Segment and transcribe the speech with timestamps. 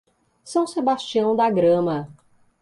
[0.43, 2.09] São Sebastião da Grama